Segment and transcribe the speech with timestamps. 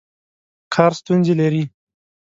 [0.73, 1.63] کار ستونزې لري.